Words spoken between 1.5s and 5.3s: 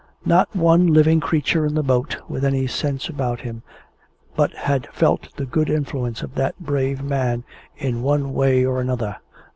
in the boat, with any sense about him, but had felt